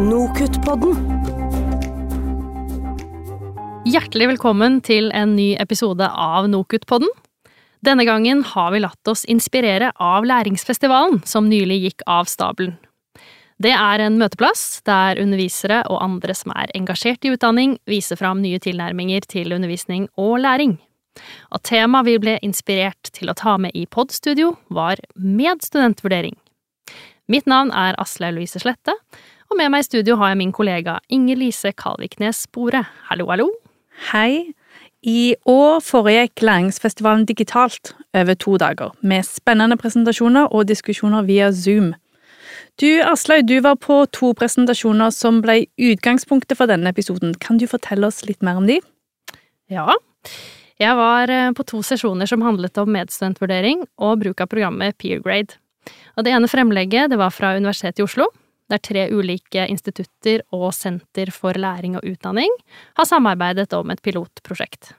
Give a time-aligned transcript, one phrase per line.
[0.00, 0.96] Nokutt-podden.
[3.84, 7.10] Hjertelig velkommen til en ny episode av Nokutt-podden.
[7.84, 12.78] Denne gangen har vi latt oss inspirere av Læringsfestivalen, som nylig gikk av stabelen.
[13.60, 18.40] Det er en møteplass der undervisere og andre som er engasjert i utdanning, viser fram
[18.40, 20.78] nye tilnærminger til undervisning og læring.
[21.52, 26.40] Og temaet vi ble inspirert til å ta med i podstudio, var medstudentvurdering.
[27.30, 28.96] Mitt navn er Asle Louise Slette,
[29.50, 32.84] og med meg i studio har jeg min kollega Inger Lise Kalviknes Bore.
[33.08, 33.48] Hallo, hallo!
[34.12, 34.52] Hei!
[35.02, 41.94] I år foregikk Læringsfestivalen digitalt over to dager, med spennende presentasjoner og diskusjoner via Zoom.
[42.80, 47.32] Du, Aslaug, du var på to presentasjoner som ble utgangspunktet for denne episoden.
[47.34, 48.78] Kan du fortelle oss litt mer om de?
[49.72, 49.96] Ja,
[50.80, 55.58] jeg var eh, på to sesjoner som handlet om medstudentvurdering og bruk av programmet Peergrade.
[56.14, 58.28] Og det ene fremlegget det var fra Universitetet i Oslo,
[58.70, 62.50] der tre ulike institutter og Senter for læring og utdanning
[62.98, 64.94] har samarbeidet om et pilotprosjekt.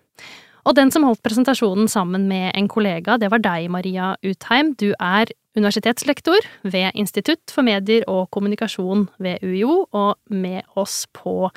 [0.68, 4.76] Og den som holdt presentasjonen sammen med en kollega, det var deg, Maria Utheim.
[4.78, 11.50] Du er universitetslektor ved Institutt for medier og kommunikasjon ved UiO, og med oss på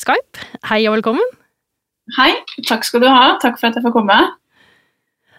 [0.00, 0.44] Skype.
[0.68, 1.24] Hei og velkommen.
[2.18, 2.34] Hei,
[2.68, 3.38] takk skal du ha.
[3.40, 4.18] Takk for at jeg får komme.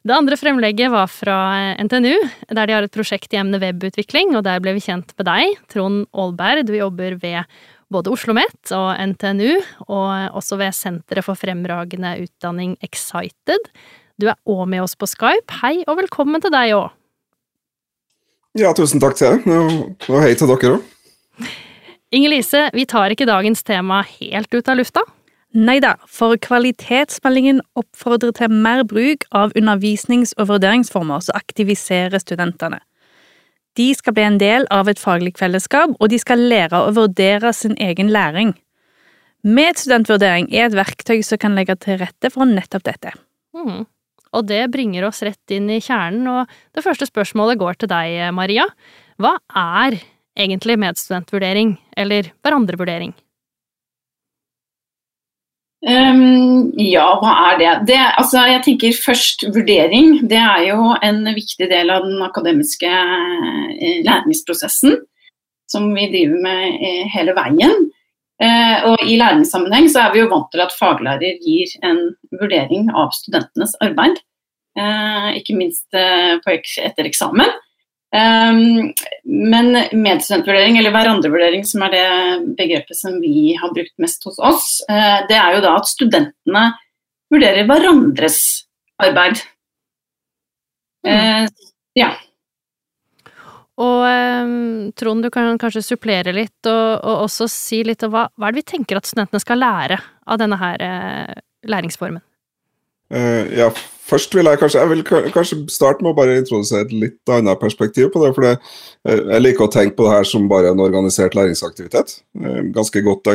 [0.05, 1.35] Det andre fremlegget var fra
[1.81, 2.13] NTNU,
[2.53, 5.55] der de har et prosjekt i emnet webutvikling, og der ble vi kjent med deg,
[5.73, 6.67] Trond Aalberg.
[6.67, 7.55] Du jobber ved
[7.89, 9.55] både Oslo OsloMet og NTNU,
[9.89, 13.71] og også ved Senteret for fremragende utdanning Excited.
[14.21, 15.57] Du er òg med oss på Skype.
[15.63, 16.93] Hei og velkommen til deg òg.
[18.61, 19.49] Ja, tusen takk til deg,
[20.05, 21.51] og hei til dere òg.
[22.13, 25.01] Inger Lise, vi tar ikke dagens tema helt ut av lufta.
[25.55, 32.81] Nei da, for kvalitetsmeldingen oppfordrer til mer bruk av undervisnings- og vurderingsformer som aktiviserer studentene.
[33.79, 37.53] De skal bli en del av et faglig fellesskap, og de skal lære å vurdere
[37.55, 38.53] sin egen læring.
[39.47, 43.15] Medstudentvurdering er et verktøy som kan legge til rette for nettopp dette.
[43.55, 43.85] Mm.
[44.35, 48.17] Og det bringer oss rett inn i kjernen, og det første spørsmålet går til deg,
[48.35, 48.67] Maria.
[49.15, 50.01] Hva er
[50.35, 53.15] egentlig medstudentvurdering, eller hverandrevurdering?
[55.85, 57.71] Um, ja, hva er det?
[57.91, 62.89] det altså, jeg tenker først Vurdering det er jo en viktig del av den akademiske
[62.89, 64.95] eh, læringsprosessen
[65.69, 67.85] som vi driver med eh, hele veien.
[68.41, 72.01] Uh, og I læringssammenheng så er vi jo vant til at faglærer gir en
[72.33, 74.17] vurdering av studentenes arbeid.
[74.75, 77.53] Uh, ikke minst etter eksamen.
[78.13, 78.93] Um,
[79.25, 82.05] men medstudentvurdering, eller hverandrevurdering, som er det
[82.55, 86.65] begrepet som vi har brukt mest hos oss, uh, det er jo da at studentene
[87.33, 88.39] vurderer hverandres
[89.03, 89.41] arbeid.
[91.05, 91.49] Uh,
[91.97, 92.13] ja.
[93.75, 98.29] Og um, Trond, du kan kanskje supplere litt, og, og også si litt om hva,
[98.37, 101.35] hva er det vi tenker at studentene skal lære av denne her uh,
[101.67, 102.23] læringsformen?
[103.11, 103.69] Ja,
[104.05, 107.57] Først vil jeg kanskje, jeg vil kanskje starte med å bare introdusere et litt annet
[107.61, 108.35] perspektiv på det.
[108.35, 108.57] for det,
[109.05, 112.21] eh, Jeg liker å tenke på det her som bare en organisert læringsaktivitet.
[112.39, 113.25] Eh, ganske godt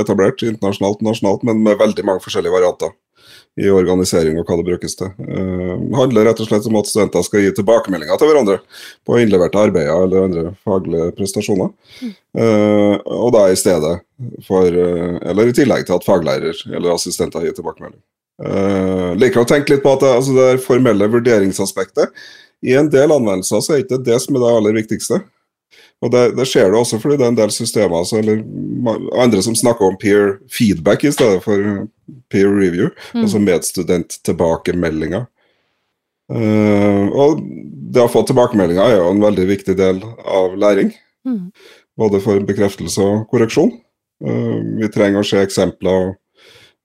[0.00, 2.92] etablert internasjonalt og nasjonalt, men med veldig mange forskjellige varianter
[3.58, 5.12] i organisering og hva det brukes til.
[5.18, 8.60] Det handler rett og slett om at studenter skal gi tilbakemeldinger til hverandre
[9.04, 11.68] på innleverte arbeider eller andre faglige prestasjoner.
[12.00, 12.14] Mm.
[13.04, 14.00] Og da i stedet
[14.46, 18.00] for, eller i tillegg til at faglærer eller assistenter gir tilbakemelding.
[18.40, 22.10] Uh, liker å tenke litt på at det, altså det formelle vurderingsaspektet
[22.64, 25.18] I en del anvendelser så er ikke det som er det aller viktigste.
[26.02, 28.40] Og det, det skjer det også fordi det er en del systemer altså, eller
[29.22, 31.84] andre som snakker om peer feedback i stedet for
[32.32, 33.20] peer review, mm.
[33.22, 35.28] altså medstudenttilbakemeldinger.
[36.32, 37.44] Uh, og
[37.92, 40.94] det å få tilbakemeldinger er jo en veldig viktig del av læring.
[41.28, 41.52] Mm.
[42.00, 43.74] Både for bekreftelse og korreksjon.
[44.24, 46.14] Uh, vi trenger å se eksempler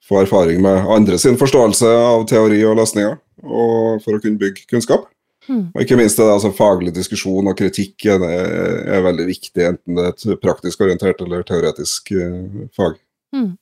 [0.07, 4.67] få erfaring med andre sin forståelse av teori og løsninger, og for å kunne bygge
[4.71, 5.07] kunnskap.
[5.47, 5.69] Mm.
[5.71, 10.09] Og ikke minst det altså, faglig diskusjon og kritikk er, er, veldig viktig, enten det
[10.09, 12.97] er et praktisk orientert eller teoretisk eh, fag.
[13.35, 13.53] Mm.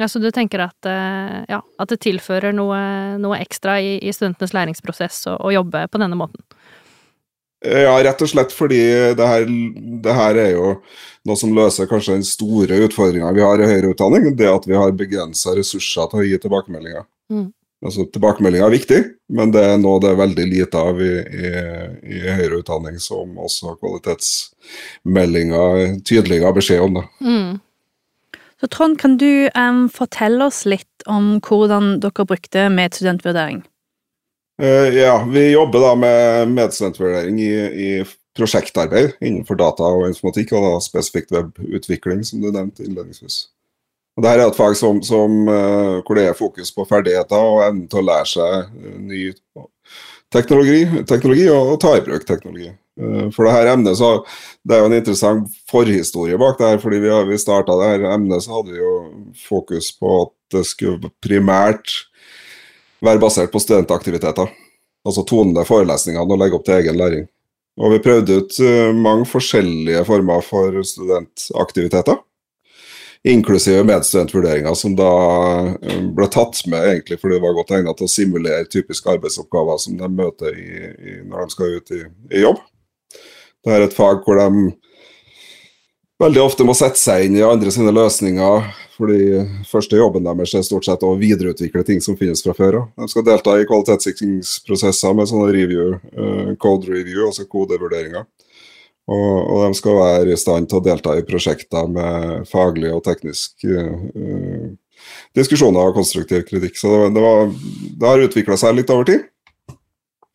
[0.00, 2.78] Ja, Så du tenker at, uh, ja, at det tilfører noe,
[3.22, 6.42] noe ekstra i, i, studentenes læringsprosess å jobbe på denne måten?
[7.62, 8.80] Ja, rett og slett fordi
[9.18, 9.44] det her,
[10.02, 10.68] det her, er jo
[11.28, 14.36] noe som løser kanskje den store utfordringa vi har i høyere utdanning.
[14.38, 17.04] Det at vi har begrensa ressurser til å gi tilbakemeldinger.
[17.32, 17.50] Mm.
[17.82, 19.00] Altså, Tilbakemeldinger er viktig,
[19.34, 21.48] men det er noe det er veldig lite av i, i,
[22.14, 26.92] i høyere utdanning, som også kvalitetsmeldinger tydeligere beskjed om.
[27.00, 27.06] det.
[27.26, 27.52] Mm.
[28.62, 33.66] Så Trond, kan du um, fortelle oss litt om hvordan dere brukte medstudentvurdering?
[34.60, 37.54] Uh, ja, vi jobber da med medstudentvurdering i,
[37.86, 37.88] i
[38.36, 43.46] prosjektarbeid innenfor data og informatikk, og da spesifikt webutvikling, som du nevnte innledningsvis.
[44.16, 47.64] Og Dette er et fag som, som, uh, hvor det er fokus på ferdigheter og
[47.64, 48.76] evnen til å lære seg
[49.08, 49.24] ny
[50.32, 52.68] teknologi, teknologi og, og, ta i bruk teknologi.
[53.00, 54.18] Uh, for det her emnet så
[54.68, 56.78] Det er jo en interessant forhistorie bak det her.
[56.78, 58.94] fordi vi, vi starta det her emnet, så hadde vi jo
[59.48, 62.02] fokus på at det skulle primært
[63.02, 64.50] være basert på studentaktiviteter.
[65.02, 67.24] Altså tone forelesningene og legge opp til egen læring.
[67.80, 72.20] Og vi prøvde ut uh, mange forskjellige former for studentaktiviteter.
[73.24, 75.10] Inklusive medstudentvurderinger, som da
[75.72, 79.80] uh, ble tatt med egentlig fordi det var godt egnet til å simulere typiske arbeidsoppgaver
[79.82, 82.02] som de møter i, i, når de skal ut i,
[82.34, 82.60] i jobb.
[83.62, 84.70] Det er et fag hvor de
[86.22, 90.64] veldig ofte må sette seg inn i andre sine løsninger, fordi første jobben deres er
[90.66, 92.84] stort sett å videreutvikle ting som finnes fra før.
[92.98, 98.28] De skal delta i kvalitetssikringsprosesser med sånne review, uh, code review, altså kodevurderinger.
[99.10, 103.02] Og, og, de skal være i stand til å delta i prosjekter med faglig og
[103.02, 104.70] teknisk uh,
[105.34, 106.78] diskusjoner og konstruktiv kritikk.
[106.78, 107.50] Så det, det, var,
[107.98, 109.26] det har utvikla seg litt over tid.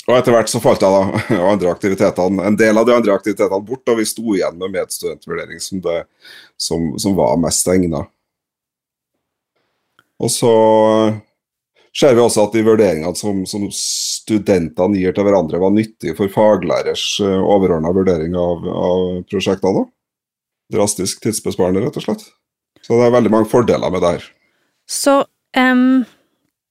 [0.07, 3.63] Og etter hvert så falt jeg da andre aktivitetene, en del av de andre aktivitetene
[3.67, 5.97] bort, og vi sto igjen med medstudentvurdering som, det,
[6.55, 8.05] som, som var mest egna.
[10.17, 10.53] Og så
[11.97, 16.31] ser vi også at de vurderingene som, som studentene gir til hverandre, var nyttige for
[16.31, 19.85] faglærers eh, overordna vurdering av, av prosjektene.
[20.73, 22.27] Drastisk tidsbesparende, rett og slett.
[22.83, 24.27] Så det er veldig mange fordeler med det her.
[24.87, 25.19] Så
[25.57, 26.05] um,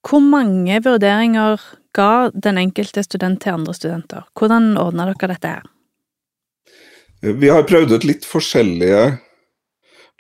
[0.07, 1.61] hvor mange vurderinger
[1.97, 4.27] ga den enkelte student til andre studenter?
[4.37, 5.67] Hvordan ordna dere dette her?
[7.27, 9.17] Vi har prøvd ut litt forskjellige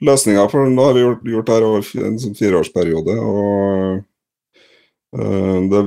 [0.04, 3.16] løsninger, for nå har vi gjort, gjort det her over en sånn fireårsperiode.
[3.20, 3.98] og
[5.16, 5.82] uh, det,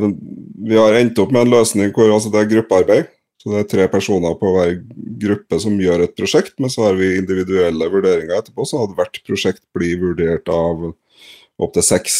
[0.70, 3.10] Vi har endt opp med en løsning hvor altså, det er gruppearbeid.
[3.40, 4.74] Så Det er tre personer på hver
[5.22, 8.66] gruppe som gjør et prosjekt, men så har vi individuelle vurderinger etterpå.
[8.68, 10.90] Så hadde hvert prosjekt blitt vurdert av
[11.60, 12.18] opptil seks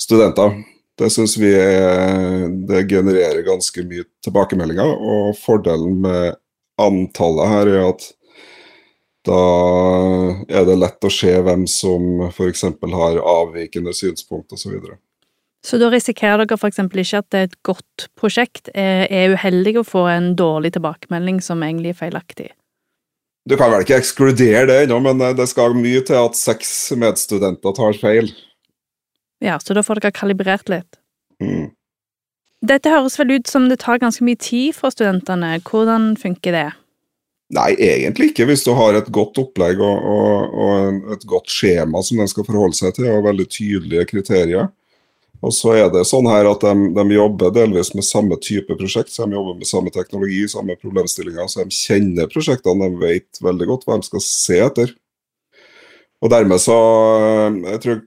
[0.00, 0.56] studenter.
[1.02, 4.86] Det syns vi er, det genererer ganske mye tilbakemeldinger.
[4.86, 6.36] Og fordelen med
[6.80, 8.10] antallet her er at
[9.26, 9.40] da
[10.50, 12.64] er det lett å se hvem som f.eks.
[12.94, 14.64] har avvikende synspunkt osv.
[14.64, 14.96] Så, videre.
[15.66, 16.80] så da risikerer dere f.eks.
[16.82, 21.62] ikke at det er et godt prosjekt er uheldig å få en dårlig tilbakemelding som
[21.62, 22.50] egentlig er feilaktig?
[23.46, 27.74] Du kan vel ikke ekskludere det ennå, men det skal mye til at seks medstudenter
[27.74, 28.30] tar feil.
[29.42, 31.00] Ja, så da får dere kalibrert litt.
[31.42, 31.72] Mm.
[32.62, 35.56] Dette høres vel ut som det tar ganske mye tid for studentene.
[35.66, 36.68] Hvordan funker det?
[37.52, 42.00] Nei, egentlig ikke, hvis du har et godt opplegg og, og, og et godt skjema
[42.06, 44.70] som de skal forholde seg til, og veldig tydelige kriterier.
[45.42, 49.10] Og så er det sånn her at de, de, jobber delvis med samme type prosjekt,
[49.10, 53.68] så de jobber med samme teknologi, samme problemstillinger, så de kjenner prosjektene, de vet veldig
[53.72, 54.94] godt hva de skal se etter.
[56.22, 56.78] Og dermed så
[57.18, 58.02] eh, Jeg tror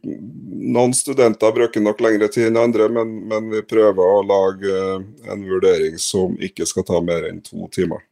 [0.65, 5.03] noen studenter bruker nok lengre tid enn andre, men, men, vi prøver å lage eh,
[5.33, 8.05] en vurdering som ikke skal ta mer enn to timer.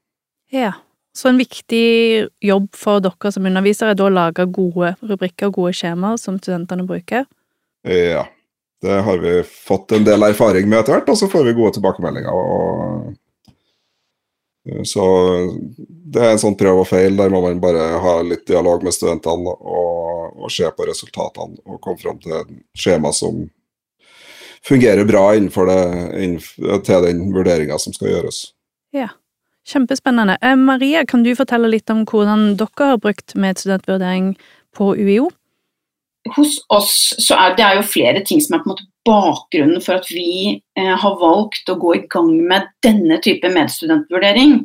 [0.54, 0.76] Ja,
[1.18, 5.58] så en viktig jobb for dere som underviser er da å lage gode rubrikker og
[5.62, 7.26] gode skjemaer som studentene bruker?
[7.88, 8.28] Ja,
[8.84, 11.78] det har vi fått en del erfaring med etter hvert, og så får vi gode
[11.80, 12.32] tilbakemeldinger.
[12.32, 13.14] og
[14.88, 15.06] så
[15.84, 17.18] det er en sånn prøv og feil.
[17.20, 21.82] Der må man bare ha litt dialog med studentene og, og se på resultatene og
[21.84, 23.44] komme fram til et skjema som
[24.64, 25.82] fungerer bra innenfor det,
[26.24, 28.46] innenfor, til den vurderinga som skal gjøres.
[28.96, 29.10] Ja,
[29.68, 30.38] kjempespennende.
[30.42, 34.34] Eh, Maria, kan du fortelle litt om hvordan dere har brukt medstudentvurdering
[34.78, 35.28] på UiO?
[36.32, 39.82] Hos oss så er det er jo flere ting som er på en måte bakgrunnen
[39.84, 44.62] for at vi eh, har valgt å gå i gang med denne type medstudentvurdering.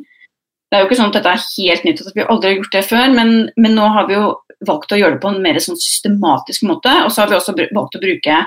[0.69, 2.77] Det er jo ikke sånn at dette er helt nytt, at vi aldri har gjort
[2.77, 4.31] det før, men, men, nå har vi jo
[4.67, 6.93] valgt å gjøre det på en mer sånn systematisk måte.
[7.03, 8.39] Og så har vi også valgt å bruke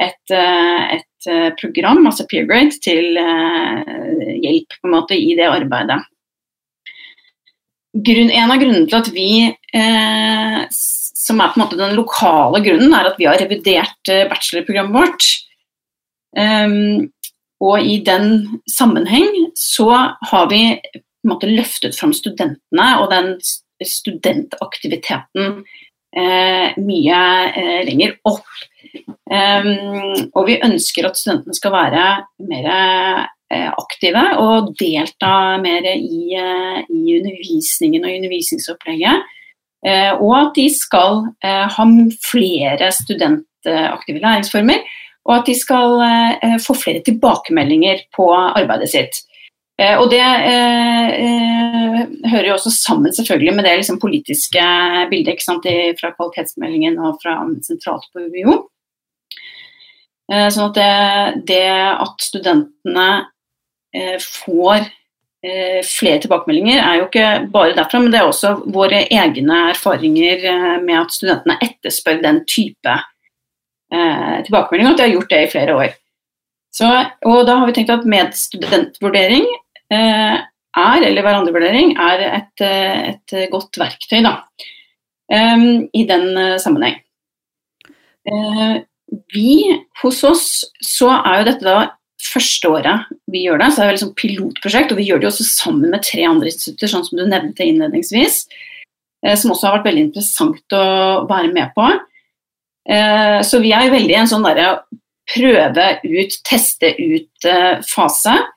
[0.00, 5.48] et, eh, et eh, program, altså Peergrade, til eh, hjelp på en måte i det
[5.48, 6.00] arbeidet.
[7.90, 10.58] Grunn, en av grunnene til at vi eh,
[11.20, 14.96] som er på en måte den lokale grunnen, er at vi har revidert eh, bachelorprogrammet
[14.96, 15.30] vårt.
[16.30, 17.10] Um,
[17.60, 19.90] og i den sammenheng så
[20.30, 23.34] har vi på en måte løftet fram studentene og den
[23.84, 25.60] studentaktiviteten
[26.16, 28.48] eh, mye eh, lenger opp.
[29.30, 32.06] Um, og vi ønsker at studentene skal være
[32.48, 39.36] mer eh, aktive og delta mer i, eh, i undervisningen og undervisningsopplegget.
[39.86, 41.86] Eh, og at de skal eh, ha
[42.26, 44.84] flere studentaktive læringsformer.
[45.28, 49.22] Og at de skal eh, få flere tilbakemeldinger på arbeidet sitt.
[49.80, 51.94] Og det eh,
[52.28, 54.64] hører jo også sammen selvfølgelig med det liksom, politiske
[55.08, 58.58] bildet ikke sant, fra kvalitetsmeldingen og fra sentralt på UiO.
[60.30, 63.08] Eh, sånn at det, det at studentene
[63.96, 64.86] eh, får
[65.40, 70.42] flere tilbakemeldinger, er jo ikke bare derfra, men det er også våre egne erfaringer
[70.82, 72.96] med at studentene etterspør den type
[73.88, 75.94] tilbakemeldinger, og at de har gjort det i flere år.
[76.76, 76.90] Så,
[77.26, 79.46] og da har vi tenkt at medstudentvurdering
[79.92, 84.36] eh, er, eller hverandrevurdering, er et, et, godt verktøy da,
[85.34, 86.28] um, i den
[86.62, 87.00] sammenheng.
[89.34, 89.54] Vi
[90.02, 90.46] hos oss
[90.84, 91.78] så er jo dette da
[92.20, 95.32] første året vi gjør det, så er det liksom pilotprosjekt, og vi gjør det jo
[95.32, 98.44] også sammen med tre andre institutter, sånn som du nevnte innledningsvis,
[99.26, 100.86] uh, som også har vært veldig interessant å
[101.30, 101.90] være med på.
[103.46, 104.70] Så vi er veldig i en sånn derre
[105.30, 108.34] prøve ut, teste ut-fase.
[108.34, 108.48] Eh,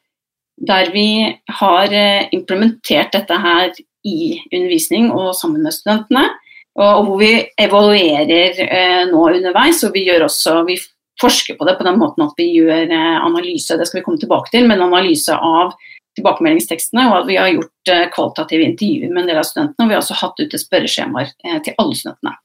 [0.64, 3.72] der vi har eh, implementert dette her
[4.06, 6.28] i undervisning og sammen med studentene.
[6.74, 10.78] Og hvor vi evaluerer eh, nå underveis, og vi gjør også vi
[11.22, 14.54] forsker på det på den måten at vi gjør analyse, det skal vi komme tilbake
[14.54, 15.76] til, men analyse av
[16.18, 19.86] tilbakemeldingstekstene, og at vi har gjort kvalitative intervjuer med en del av studentene.
[19.86, 21.32] Og vi har også hatt ute spørreskjemaer
[21.66, 22.36] til alle studentene.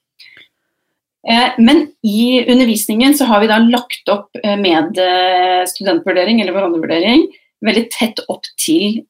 [1.28, 6.54] Eh, men i undervisningen så har vi da lagt opp eh, med eh, studentvurdering eller
[6.54, 7.26] hverandrevurdering
[7.66, 9.02] veldig tett opp til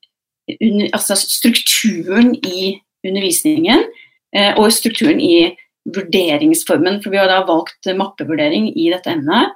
[0.96, 3.82] altså strukturen i undervisningen
[4.56, 5.50] og strukturen i
[5.95, 7.00] vurderingsformen.
[7.02, 9.54] For vi har da valgt mappevurdering i dette emnet.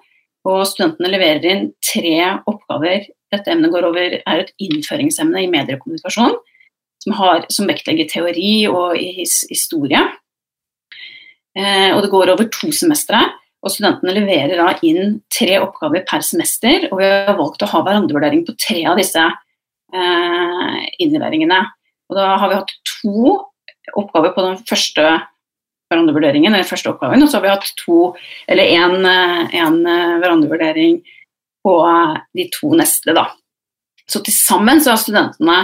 [0.48, 2.16] Og studentene leverer inn tre
[2.50, 3.06] oppgaver.
[3.32, 6.34] Dette emnet går over, er et innføringsemne i mediekommunikasjon
[7.02, 8.96] som, har, som vektlegger teori og
[9.50, 10.02] historie.
[11.58, 13.20] Eh, og det går over to semestre.
[13.62, 17.82] Og studentene leverer da inn tre oppgaver per semester, og vi har valgt å ha
[17.86, 21.60] hverandrevurdering på tre av disse eh, innleveringene.
[22.10, 23.36] Og da har vi hatt to
[23.98, 25.06] oppgaver på den første
[25.92, 28.00] hverandrevurderingen, eller første oppgaven, og så har vi hatt to,
[28.50, 31.00] eller én eh, hverandrevurdering
[31.62, 31.78] på
[32.34, 33.28] de to neste, da.
[34.10, 35.58] Så til sammen så har studentene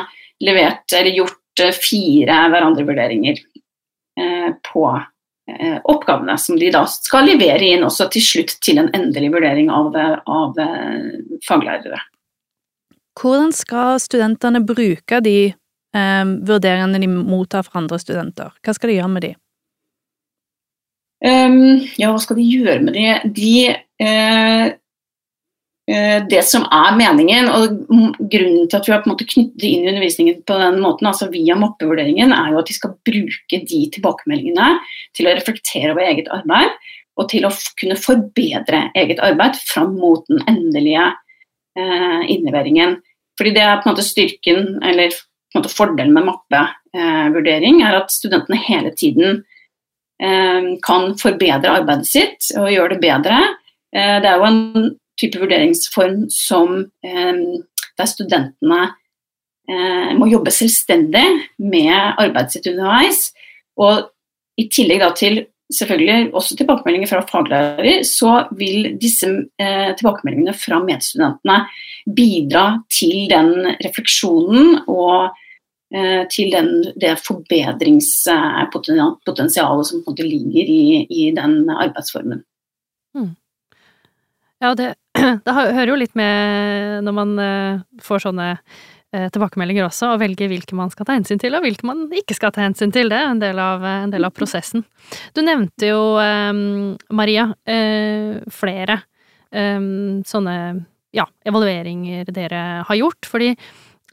[0.45, 4.91] levert, eller gjort eh, fire hverandrevurderinger eh, på
[5.49, 9.71] Eh, oppgavene som de da skal levere inn også til slutt til en endelig vurdering
[9.73, 9.95] av,
[10.29, 12.03] av eh, faglærere.
[13.17, 18.53] Hvordan skal studentene bruke de eh, vurderingene de mottar fra andre studenter?
[18.61, 19.33] Hva skal de gjøre med de?
[21.19, 23.15] Um, ja, hva skal de gjøre med det?
[23.35, 24.77] De eh,
[25.89, 29.65] Eh, det som er meningen, og grunnen til at vi har på en måte knyttet
[29.65, 33.61] inn i undervisningen på den måten, altså via mappevurderingen, er jo at de skal bruke
[33.71, 34.67] de tilbakemeldingene
[35.17, 36.75] til å reflektere over eget arbeid,
[37.17, 42.99] og til å kunne forbedre eget arbeid fram mot den endelige eh, innleveringen.
[43.41, 48.03] Fordi det er på en måte styrken, eller på en måte fordelen med mappevurdering, er
[48.03, 49.41] at studentene hele tiden
[50.83, 53.37] kan forbedre arbeidet sitt og gjøre det bedre.
[53.95, 57.43] Eh, det er jo en type vurderingsform som eh,
[57.99, 58.81] der studentene
[59.69, 61.27] eh, må jobbe selvstendig
[61.59, 63.29] med arbeidet sitt underveis.
[63.79, 64.11] Og
[64.59, 65.45] i tillegg til
[65.75, 69.29] selvfølgelig også tilbakemeldinger fra faglærer, så vil disse
[69.61, 71.59] eh, tilbakemeldingene fra medstudentene
[72.17, 73.53] bidra til den
[73.85, 75.45] refleksjonen og eh,
[76.29, 82.45] til den, det forbedringspotensialet som ligger i, i den arbeidsformen.
[83.17, 83.33] Mm.
[84.59, 84.95] Ja, det,
[85.45, 90.51] det, hører jo litt med når man eh, får sånne eh, tilbakemeldinger også, og velger
[90.51, 93.13] hvilke man skal ta hensyn til, og hvilke man ikke skal ta hensyn til.
[93.13, 94.85] Det er en del av, en del av prosessen.
[95.37, 96.01] Du nevnte jo,
[97.15, 99.03] Maria, eh, flere
[99.49, 100.55] sånne
[101.17, 103.25] ja, evalueringer dere har gjort.
[103.25, 103.55] fordi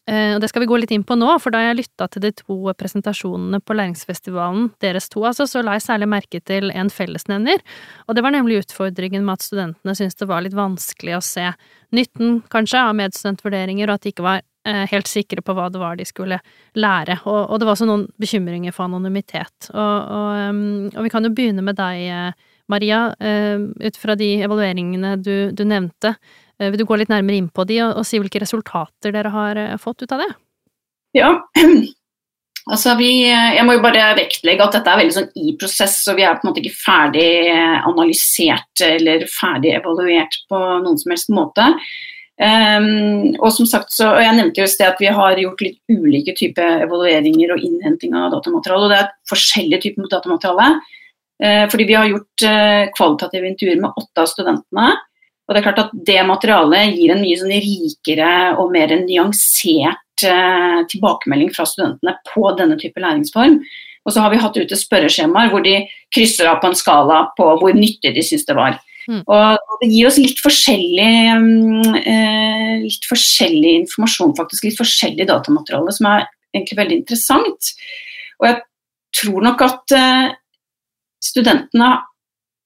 [0.06, 2.30] og det skal vi gå litt inn på nå, for da jeg lytta til de
[2.38, 7.64] to presentasjonene på Læringsfestivalen, deres to altså, så la jeg særlig merke til en fellesnevner,
[8.06, 11.48] og det var nemlig utfordringen med at studentene syntes det var litt vanskelig å se
[11.96, 15.82] nytten, kanskje, av medstudentvurderinger, og at de ikke var eh, helt sikre på hva det
[15.82, 16.40] var de skulle
[16.78, 17.20] lære.
[17.26, 19.70] Og, og det var også noen bekymringer for anonymitet.
[19.74, 24.32] Og, og, og, vi kan jo begynne med deg, eh, Maria, eh, ut fra de
[24.46, 26.16] evalueringene du, du nevnte.
[26.60, 29.34] Eh, vil du gå litt nærmere inn på de, og, og si hvilke resultater dere
[29.34, 30.32] har eh, fått ut av det?
[31.16, 31.30] Ja,
[32.74, 36.20] altså vi, jeg må jo bare vektlegge at dette er veldig sånn i prosess, og
[36.20, 37.30] vi er på en måte ikke ferdig
[37.86, 41.72] analysert eller ferdig evaluert på noen som helst måte.
[42.36, 45.78] Um, og som sagt så, og Jeg nevnte jo sted at vi har gjort litt
[45.88, 48.84] ulike typer evalueringer og innhenting av datamateriale.
[48.84, 50.68] og Det er forskjellige typer datamateriale.
[51.40, 54.90] Uh, fordi vi har gjort uh, kvalitative intervjuer med åtte av studentene.
[55.46, 60.26] Og det er klart at det materialet gir en mye sånn rikere og mer nyansert
[60.26, 63.60] eh, tilbakemelding fra studentene på denne type læringsform.
[64.06, 65.80] Og så har vi hatt ute spørreskjemaer hvor de
[66.14, 68.80] krysser av på en skala på hvor nyttig de syns det var.
[69.06, 69.22] Mm.
[69.22, 71.10] Og det gir oss litt forskjellig,
[71.42, 74.66] mm, eh, litt forskjellig informasjon, faktisk.
[74.66, 76.26] Litt forskjellig datamateriale, som er
[76.56, 77.72] egentlig veldig interessant.
[78.42, 78.60] Og jeg
[79.22, 80.34] tror nok at eh,
[81.24, 81.92] studentene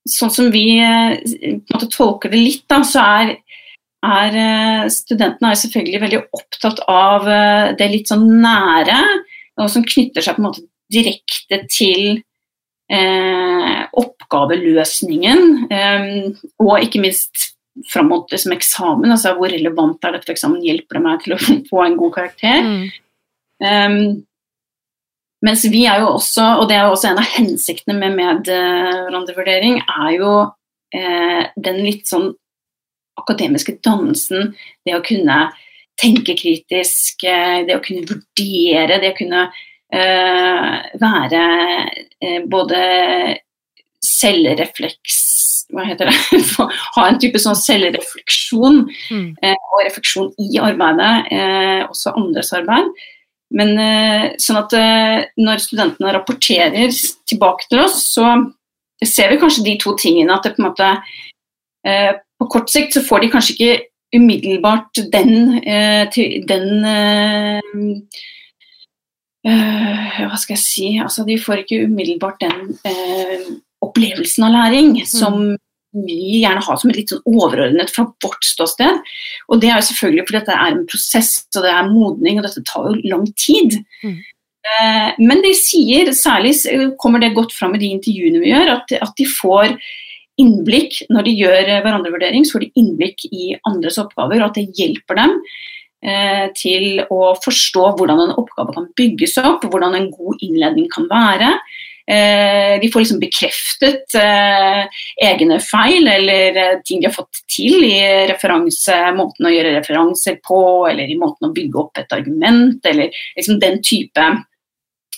[0.10, 3.36] sånn som vi eh, måte, tolker det litt, da, så er,
[4.06, 9.00] er eh, studentene er selvfølgelig veldig opptatt av eh, det litt sånn nære,
[9.60, 12.22] og som knytter seg på en måte direkte til
[12.92, 15.46] eh, oppgaveløsningen.
[15.70, 16.08] Eh,
[16.64, 17.52] og ikke minst
[17.92, 21.44] fram mot liksom, eksamen, altså hvor relevant er dette eksamen, hjelper det meg til å
[21.70, 22.66] få en god karakter?
[22.66, 22.90] Mm.
[23.60, 24.02] Um,
[25.46, 29.80] mens vi er jo også, og det er jo også en av hensiktene med medhverandrevurdering,
[29.88, 30.34] er jo
[30.96, 32.32] eh, den litt sånn
[33.20, 34.54] akademiske dannelsen,
[34.88, 35.40] det å kunne
[36.00, 41.46] tenke kritisk, eh, det å kunne vurdere, det å kunne eh, være
[42.20, 42.84] eh, både
[44.06, 45.26] selvrefleks
[45.74, 46.42] hva heter det,
[46.96, 49.28] ha en type sånn selvrefleksjon mm.
[49.46, 52.90] eh, og refleksjon i arbeidet, eh, også andres arbeid.
[53.58, 56.94] Men eh, sånn at eh, når studentene rapporterer
[57.30, 58.36] tilbake til oss, så
[59.02, 60.36] ser vi kanskje de to tingene.
[60.36, 60.90] At det på en måte
[61.88, 63.74] eh, På kort sikt så får de kanskje ikke
[64.16, 65.60] umiddelbart den,
[66.50, 66.86] den
[69.44, 72.78] Hva skal jeg si Altså de får ikke umiddelbart den
[73.84, 78.46] opplevelsen av læring som mm vi gjerne ha som et litt sånn overordnet fra vårt
[78.46, 79.00] ståsted.
[79.50, 82.46] Og det er jo selvfølgelig fordi dette er en prosess og det er modning, og
[82.46, 83.80] dette tar jo lang tid.
[84.04, 84.20] Mm.
[84.70, 86.54] Eh, men de sier, særlig
[87.02, 89.76] kommer det godt fram i de intervjuene vi gjør, at, at de får
[90.40, 94.70] innblikk når de gjør hverandrevurdering, så får de innblikk i andres oppgaver, og at det
[94.78, 95.36] hjelper dem
[96.06, 101.10] eh, til å forstå hvordan en oppgave kan bygges opp, hvordan en god innledning kan
[101.12, 101.56] være.
[102.10, 107.86] Eh, de får liksom bekreftet eh, egne feil eller eh, ting de har fått til
[107.86, 108.00] i
[109.14, 113.60] måten å gjøre referanser på, eller i måten å bygge opp et argument, eller liksom
[113.62, 114.26] den type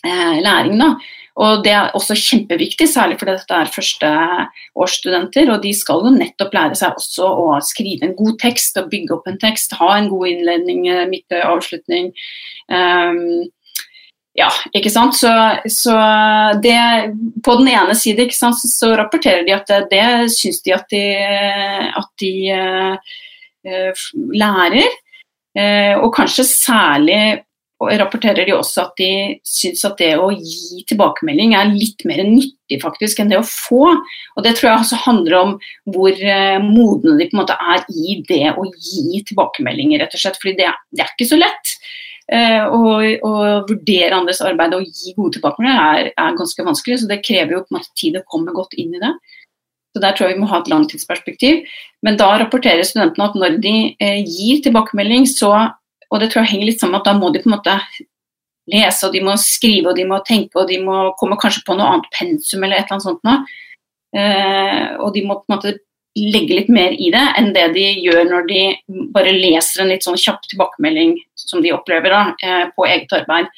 [0.03, 0.79] læring.
[0.81, 0.95] da.
[1.39, 5.51] Og Det er også kjempeviktig, særlig fordi dette er førsteårsstudenter.
[5.53, 9.15] Og de skal jo nettopp lære seg også å skrive en god tekst og bygge
[9.15, 9.77] opp en tekst.
[9.79, 12.11] Ha en god innledning, midte, avslutning.
[12.67, 13.45] Um,
[14.37, 15.17] ja, ikke sant.
[15.17, 15.31] Så,
[15.67, 15.95] så,
[16.63, 16.77] det
[17.43, 20.87] På den ene side sant, så, så rapporterer de at det, det syns de at
[20.93, 21.05] de,
[21.99, 24.99] at de uh, lærer.
[25.51, 27.41] Uh, og kanskje særlig
[27.81, 29.09] rapporterer de også at de
[29.47, 33.87] syns at det å gi tilbakemelding er litt mer nyttig faktisk enn det å få.
[34.37, 35.55] Og Det tror jeg også handler om
[35.91, 40.23] hvor uh, modne de på en måte er i det å gi tilbakemeldinger, rett og
[40.23, 40.39] slett.
[40.39, 41.75] Fordi det, det er ikke så lett.
[42.31, 43.25] Eh, og,
[43.67, 47.01] vurdere andres arbeid og gi gode tilbakemeldinger er, er, ganske vanskelig.
[47.01, 49.11] Så det krever jo måte tid å komme godt inn i det.
[49.91, 51.65] Så Der tror jeg vi må ha et langtidsperspektiv.
[52.05, 55.71] Men da rapporterer studentene at når de eh, gir tilbakemelding, så
[56.11, 57.71] Og det tror jeg henger litt sammen at da må de på en måte
[58.67, 61.77] lese, og de må skrive, og de må tenke, og de må komme kanskje på
[61.79, 63.37] noe annet pensum eller et eller annet sånt noe.
[64.11, 65.73] Eh, og de må på en måte
[66.19, 68.61] legge litt mer i det enn det de gjør når de
[69.15, 71.15] bare leser en litt sånn kjapp tilbakemelding
[71.51, 73.51] som de opplever da, eh, på eget arbeid.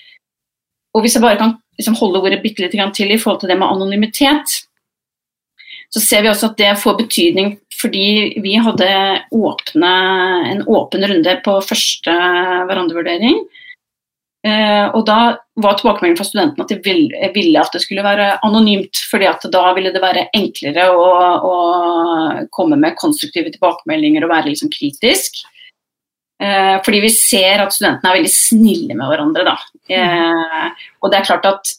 [0.93, 3.57] Og Hvis jeg bare kan liksom holde ordet bitte litt til i forhold til det
[3.57, 4.59] med anonymitet,
[5.93, 8.87] så ser vi også at det får betydning fordi vi hadde
[9.35, 9.89] åpne,
[10.53, 12.13] en åpen runde på første
[12.69, 13.41] hverandrevurdering.
[14.43, 15.17] Eh, og da
[15.63, 18.99] var tilbakemeldingen fra studentene at de ville, at det skulle være anonymt.
[19.11, 21.05] fordi at da ville det være enklere å,
[21.47, 21.55] å
[22.51, 25.43] komme med konstruktive tilbakemeldinger og være liksom kritisk.
[26.43, 29.45] Eh, fordi vi ser at studentene er veldig snille med hverandre.
[29.47, 29.55] Da.
[29.95, 31.73] Eh, og det er klart at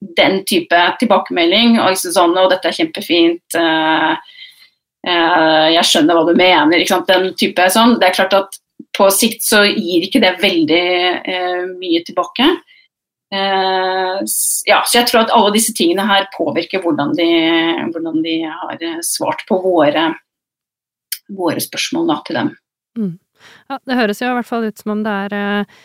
[0.00, 4.34] den type tilbakemelding og, liksom sånn, og dette er kjempefint eh,
[5.00, 6.82] jeg skjønner hva du mener.
[7.08, 7.96] Den type sånn.
[8.00, 8.58] Det er klart at
[8.96, 10.82] på sikt så gir ikke det veldig
[11.78, 12.48] mye tilbake.
[13.32, 17.30] Ja, så jeg tror at alle disse tingene her påvirker hvordan de,
[17.94, 20.04] hvordan de har svart på våre,
[21.32, 22.52] våre spørsmål da, til dem.
[23.00, 23.14] Mm.
[23.68, 25.80] Ja, det høres jo i hvert fall ut som om det er eh,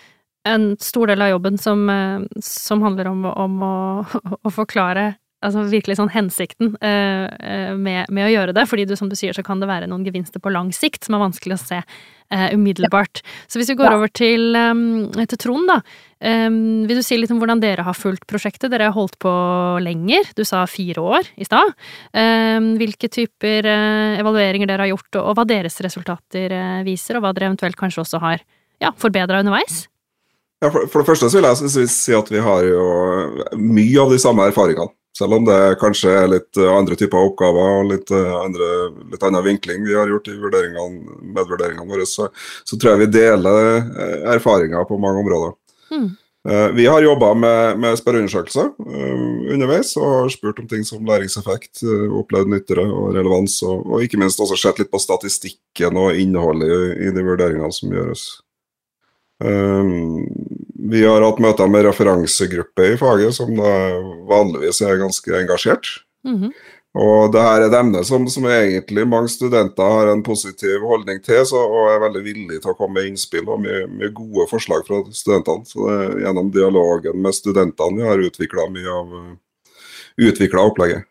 [0.45, 3.75] en stor del av jobben som, eh, som handler om, om å,
[4.45, 8.65] å, forklare altså virkelig sånn hensikten uh, med, med, å gjøre det.
[8.69, 11.17] Fordi du, som du sier, så kan det være noen gevinster på lang sikt som
[11.17, 13.21] er vanskelig å se uh, umiddelbart.
[13.47, 13.95] Så hvis vi går ja.
[13.99, 15.79] over til, um, til Trond, da.
[16.25, 18.71] Um, vil du si litt om hvordan dere har fulgt prosjektet?
[18.73, 19.31] Dere har holdt på
[19.83, 20.31] lenger.
[20.37, 21.73] Du sa fire år i stad.
[22.11, 27.25] Um, hvilke typer uh, evalueringer dere har gjort, og, og hva deres resultater viser, og
[27.25, 28.39] hva dere eventuelt kanskje også har
[28.81, 29.85] ja, forbedra underveis?
[30.63, 32.85] Ja, for, for, det første så vil jeg si at vi har jo
[33.59, 34.89] mye av de samme erfaringene.
[35.17, 38.67] Selv om det kanskje er litt eh, andre typer oppgaver og litt, eh, andre,
[39.13, 42.27] litt annen vinkling vi har gjort i vurderingene, medvurderingene våre, så,
[42.67, 45.57] så, tror jeg vi deler eh, erfaringer på mange områder.
[45.95, 46.13] Mm.
[46.77, 48.67] Vi har jobba med, med spørreundersøkelser
[49.49, 51.81] underveis og har spurt om ting som læringseffekt,
[52.19, 56.69] opplevd nyttere og relevans, og, og, ikke minst også sett litt på statistikken og innholdet
[56.69, 58.27] i, i de vurderingene som gjøres.
[59.43, 60.21] Um,
[60.89, 63.51] vi har hatt møter med referansegruppe i faget, som
[64.29, 65.87] vanligvis er ganske engasjert.
[66.25, 66.51] Mm -hmm.
[66.95, 71.19] Og det her er et emne som, som, egentlig mange studenter har en positiv holdning
[71.23, 74.45] til, så, og er veldig villige til å komme med innspill og mye, mye gode
[74.47, 75.67] forslag fra studentene.
[75.67, 79.11] Så det gjennom dialogen med studentene vi har utvikla mye av
[80.29, 81.03] utvikla opplegget.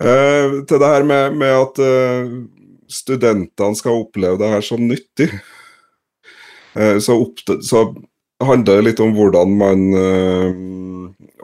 [0.00, 2.32] Eh, til det her med, med at eh,
[2.88, 5.28] studentene skal oppleve det her som nyttig.
[6.74, 7.16] Eh, så,
[7.62, 7.84] så,
[8.38, 10.58] handler det litt om hvordan man uh,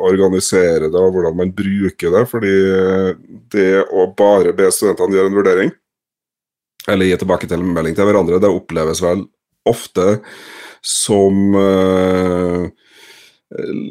[0.07, 2.21] organiserer det, og hvordan man bruker det.
[2.31, 2.53] Fordi
[3.51, 5.73] det å bare be studentene gjøre en vurdering,
[6.87, 9.25] eller gi tilbake til en melding til hverandre, det oppleves vel
[9.67, 10.21] ofte
[10.87, 12.71] som uh,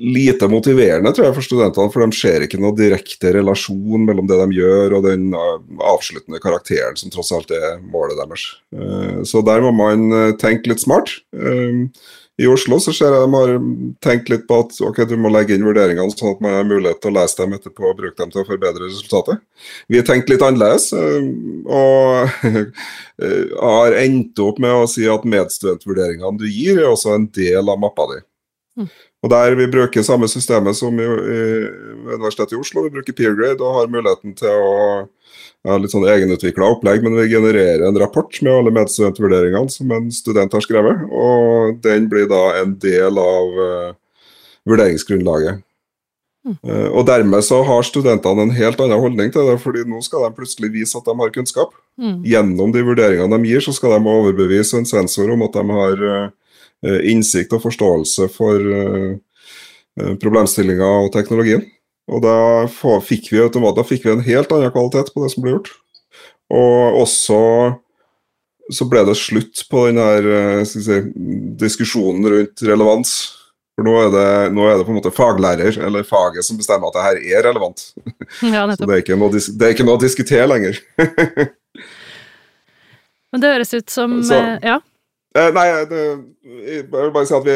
[0.01, 4.39] lite motiverende tror jeg, for studentene, for de ser ikke noe direkte relasjon mellom det
[4.41, 5.53] de gjør og den eh,
[5.93, 8.49] avsluttende karakteren som tross alt er målet deres.
[8.75, 11.15] Eh, så der må man eh, tenke litt smart.
[12.33, 13.51] I Oslo så ser jeg de har
[14.01, 16.99] tenkt litt på at ok, du må legge inn vurderingene sånn at man har mulighet
[17.03, 19.43] til å lese dem etterpå og bruke dem til å forbedre resultatet.
[19.85, 22.33] Vi har tenkt litt annerledes og
[23.69, 27.79] har endt opp med å si at medstudentvurderingene du gir, er også en del av
[27.85, 28.21] mappa di.
[28.81, 28.89] Mm.
[29.23, 31.41] Og der Vi bruker samme systemet som i, i
[32.11, 32.83] Universitetet i Oslo.
[32.83, 34.77] Vi bruker Peergrade og har muligheten til å
[35.63, 40.09] ha litt sånn egenutvikla opplegg, men vi genererer en rapport med alle medstudentvurderingene som en
[40.11, 41.05] student har skrevet.
[41.07, 43.93] Og den blir da en del av uh,
[44.67, 45.63] vurderingsgrunnlaget.
[46.43, 46.57] Mm.
[46.67, 50.27] Uh, og dermed så har studentene en helt annen holdning til det, fordi nå skal
[50.27, 51.71] de plutselig vise at de har kunnskap.
[51.95, 52.19] Mm.
[52.27, 56.07] Gjennom de vurderingene de gir, så skal de overbevise en sensor om at de har
[56.11, 56.31] uh, Eh,
[56.83, 59.13] innsikt og forståelse for eh,
[59.99, 61.63] eh, problemstillinga og teknologien.
[62.11, 62.35] Og da
[63.03, 65.71] fikk vi da fikk vi en helt annen kvalitet på det som ble gjort.
[66.53, 67.39] Og også
[68.71, 70.79] så ble det slutt på den her si,
[71.59, 73.15] diskusjonen rundt relevans.
[73.73, 76.91] For nå er, det, nå er, det, på en måte faglærer, eller faget, som bestemmer
[76.91, 77.87] at det her er relevant.
[78.53, 80.77] Ja, så det er, noe, det er, ikke noe, å diskutere lenger.
[83.33, 84.77] Men det høres ut som så, Ja.
[85.33, 86.01] Eh, nei, det,
[86.45, 87.55] jeg vil bare si at vi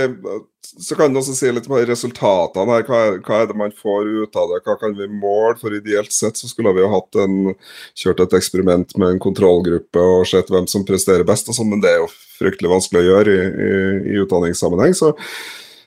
[0.66, 2.86] Så kan du også si litt om resultatene her.
[2.88, 4.64] Hva er, hva er, det man får ut av det?
[4.66, 5.56] Hva kan vi måle?
[5.62, 7.54] For ideelt sett så skulle vi jo hatt en,
[7.98, 11.84] kjørt et eksperiment med en kontrollgruppe og sett hvem som presterer best, og sånn, men
[11.84, 13.72] det er jo fryktelig vanskelig å gjøre i, i,
[14.12, 14.94] i utdanningssammenheng.
[14.98, 15.14] Så,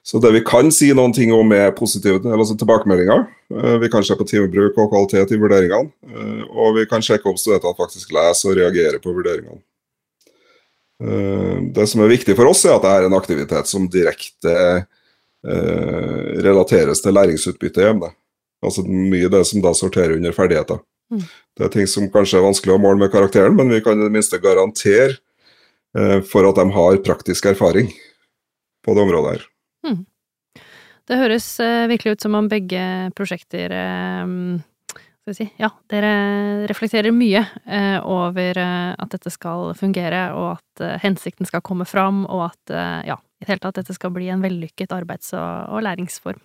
[0.03, 3.27] så, det vi kan si noen ting om, er positive altså tilbakemeldinger.
[3.53, 5.93] Eh, vi kan se på timebruk og kvalitet i vurderingene.
[6.09, 9.61] Eh, og vi kan sjekke om studentene faktisk leser og reagerer på vurderingene.
[11.01, 14.55] Eh, det som er viktig for oss, er at det er en aktivitet som direkte
[14.77, 18.13] eh, relateres til læringsutbytte hjemme.
[18.61, 20.83] Altså mye av det som da sorterer under ferdigheter.
[21.11, 21.25] Mm.
[21.57, 24.05] Det er ting som kanskje er vanskelig å måle med karakteren, men vi kan i
[24.05, 25.17] det minste garantere
[25.97, 27.89] eh, for at de har praktisk erfaring
[28.85, 29.47] på det området her.
[29.89, 30.05] Mm.
[31.11, 31.47] Det høres
[31.91, 32.83] virkelig ut som om begge
[33.19, 33.73] prosjekter
[35.31, 40.59] skal vi si, ja, dere reflekterer mye eh, over eh, at dette skal fungere, og
[40.59, 42.73] at eh, hensikten skal komme fram, og at
[43.07, 46.41] ja, i det hele tatt dette skal bli en vellykket arbeids- og, læringsform.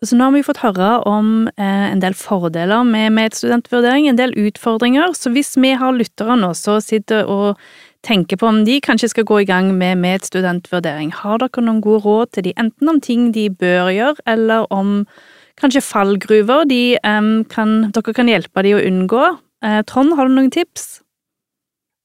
[0.00, 5.12] Så nå har vi fått høre om en del fordeler med medstudentvurdering, en del utfordringer.
[5.12, 7.60] Så hvis vi har lyttere nå som sitter og
[8.06, 12.00] tenker på om de kanskje skal gå i gang med medstudentvurdering, har dere noen gode
[12.06, 15.04] råd til de, enten om ting de bør gjøre, eller om
[15.60, 19.28] kanskje fallgruver de, um, kan, dere kan hjelpe dem å unngå.
[19.64, 21.00] Uh, Trond, har du noen tips?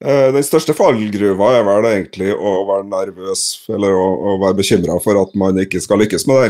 [0.03, 4.97] Uh, den største fallgruva er vel egentlig å være nervøs eller å, å være bekymra
[5.03, 6.49] for at man ikke skal lykkes med det.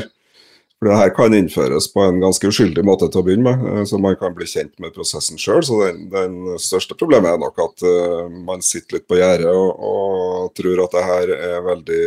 [0.76, 3.84] For det her kan innføres på en ganske uskyldig måte til å begynne med, uh,
[3.88, 5.62] så man kan bli kjent med prosessen sjøl.
[5.64, 9.70] Så den, den, største problemet er nok at uh, man sitter litt på gjerdet og,
[9.78, 12.04] og, tror at det her er veldig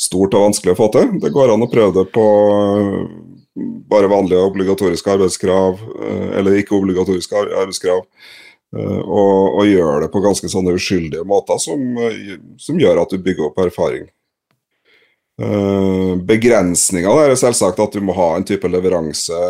[0.00, 1.10] stort og vanskelig å få til.
[1.20, 2.26] Det går an å prøve det på
[3.90, 5.80] bare vanlige obligatoriske arbeidskrav,
[6.38, 8.04] eller ikke obligatoriske arbeidskrav.
[8.70, 11.80] Og, og gjør det på ganske sånne uskyldige måter som,
[12.54, 14.04] som gjør at du bygger opp erfaring.
[16.30, 19.40] Begrensninga er selvsagt at du må ha en type leveranse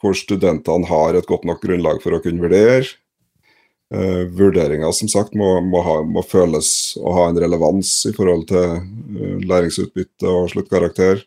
[0.00, 2.84] hvor studentene har et godt nok grunnlag for å kunne vurdere.
[3.92, 8.46] Uh, Vurderinga som sagt må, må, ha, må, føles å ha en relevans i forhold
[8.48, 11.20] til læringsutbytte og sluttkarakter.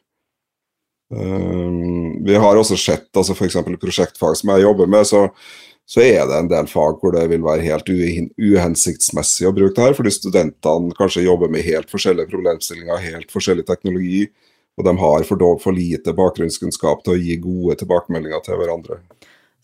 [1.13, 3.59] Uh, vi har også sett altså f.eks.
[3.81, 5.27] prosjektfag som jeg jobber med, så,
[5.85, 7.91] så, er det en del fag hvor det vil være helt
[8.41, 13.67] uhensiktsmessig å bruke det her, fordi studentene kanskje jobber med helt forskjellige problemstillinger, helt forskjellig
[13.69, 14.25] teknologi,
[14.75, 18.99] og de har for, for lite bakgrunnskunnskap til å gi gode tilbakemeldinger til hverandre.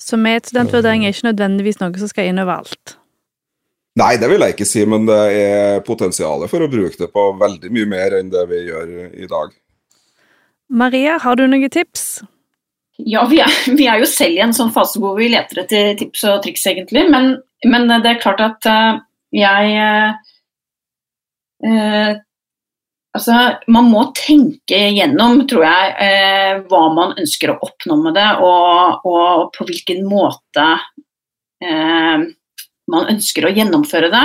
[0.02, 2.96] Så med studentvurdering er ikke nødvendigvis noe som skal inn overalt?
[4.00, 7.26] Nei, det vil jeg ikke si, men det er potensialet for å bruke det på
[7.38, 9.52] veldig mye mer enn det vi gjør i dag.
[10.72, 12.22] Maria, har du noen tips?
[13.02, 15.94] Ja, vi er, vi er jo selv i en sånn fase hvor vi leter etter
[16.00, 17.06] tips og triks, egentlig.
[17.12, 17.36] Men,
[17.68, 19.00] men det er klart at uh,
[19.36, 19.80] jeg
[21.68, 22.20] uh,
[23.12, 23.34] Altså,
[23.68, 29.04] man må tenke gjennom, tror jeg, eh, hva man ønsker å oppnå med det, og,
[29.04, 30.64] og på hvilken måte
[31.60, 32.24] eh,
[32.96, 34.24] man ønsker å gjennomføre det.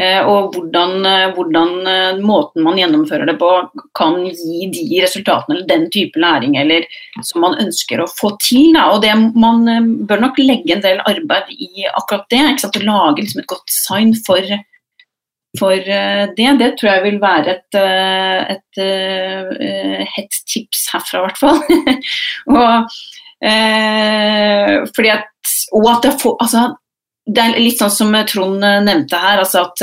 [0.00, 3.50] Eh, og hvordan, eh, hvordan, eh, måten man gjennomfører det på
[3.98, 6.86] kan gi de resultatene eller den type læring eller,
[7.22, 8.72] som man ønsker å få til.
[8.76, 8.86] Da.
[8.94, 12.40] Og det, Man bør nok legge en del arbeid i akkurat det.
[12.40, 14.40] Å lage liksom et godt design for
[15.58, 16.34] for det.
[16.36, 17.78] Det tror jeg vil være et,
[18.54, 21.58] et, et hett tips herfra, i hvert fall.
[22.54, 23.00] og,
[23.42, 26.68] eh, fordi at, og at det, får, altså,
[27.30, 29.40] det er litt sånn som Trond nevnte her.
[29.42, 29.82] Altså at,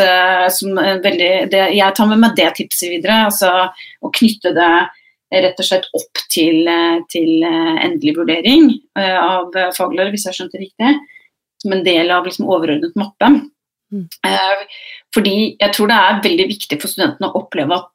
[1.04, 3.28] veldig, det, jeg tar med meg det tipset videre.
[3.30, 3.52] Altså,
[4.04, 4.72] å knytte det
[5.44, 6.68] rett og slett opp til,
[7.12, 10.96] til endelig vurdering av faglærer, hvis jeg skjønte riktig.
[11.64, 13.32] Som en del av liksom, overordnet mappe.
[13.94, 14.08] Mm.
[15.16, 17.88] Fordi jeg tror det er veldig viktig for studentene å oppleve at,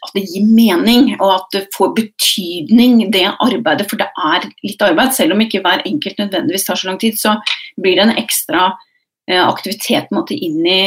[0.00, 3.86] at det gir mening, og at det får betydning, det arbeidet.
[3.90, 5.12] For det er litt arbeid.
[5.16, 7.36] Selv om ikke hver enkelt nødvendigvis tar så lang tid, så
[7.80, 8.90] blir det en ekstra eh,
[9.32, 10.80] aktivitet måtte inn i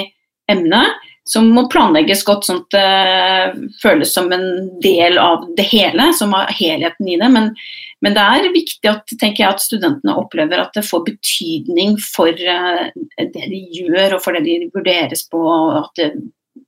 [0.52, 1.06] emnet.
[1.28, 6.32] Som må planlegges godt, sånn at det føles som en del av det hele, som
[6.32, 7.28] har helheten i det.
[7.34, 7.50] Men,
[8.00, 12.88] men det er viktig at, jeg, at, studentene opplever at det får betydning for uh,
[13.20, 16.10] det de gjør og for det de vurderes på, og at det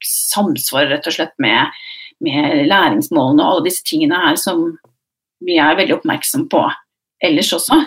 [0.03, 1.79] samsvarer rett og slett med,
[2.19, 4.73] med læringsmålene og alle disse tingene her som
[5.47, 6.65] vi er veldig oppmerksomme på
[7.23, 7.79] ellers også.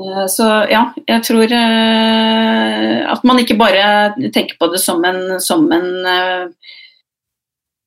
[0.00, 5.40] Eh, så ja, jeg tror uh, at man ikke bare tenker på det som en,
[5.44, 6.78] som en, uh,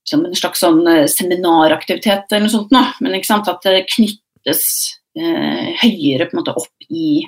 [0.06, 2.84] som en slags sånn seminaraktivitet eller noe sånt, nå.
[3.02, 4.68] men at det knyttes
[5.15, 7.24] høyere måte opp i,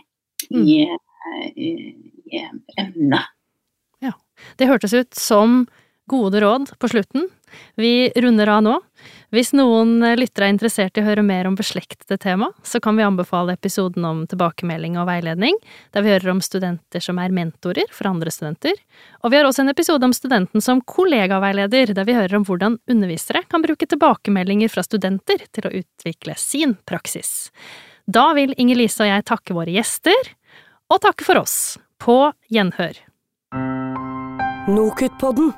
[0.51, 1.53] i, mm.
[1.55, 1.69] i,
[2.27, 2.41] i
[2.77, 3.31] emnet.
[4.03, 4.11] Ja.
[4.59, 5.63] Det hørtes ut som
[6.11, 7.29] gode råd på slutten.
[7.75, 8.75] Vi runder av nå.
[9.35, 13.03] Hvis noen lyttere er interessert i å høre mer om beslektede tema, så kan vi
[13.03, 15.57] anbefale episoden om tilbakemelding og veiledning,
[15.91, 18.77] der vi hører om studenter som er mentorer for andre studenter.
[19.23, 22.79] Og vi har også en episode om studenten som kollegaveileder, der vi hører om hvordan
[22.87, 27.51] undervisere kan bruke tilbakemeldinger fra studenter til å utvikle sin praksis.
[28.07, 30.33] Da vil Inger-Lise og jeg takke våre gjester,
[30.87, 31.75] og takke for oss.
[31.99, 32.95] På gjenhør.
[34.71, 35.51] NOKUT-podden